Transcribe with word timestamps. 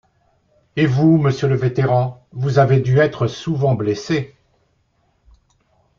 Et 0.77 0.87
vous, 0.87 1.19
monsieur 1.19 1.47
le 1.47 1.53
vétéran, 1.55 2.25
vous 2.31 2.57
avez 2.57 2.79
dû 2.79 2.97
être 2.97 3.27
souvent 3.27 3.75
blessé? 3.75 4.35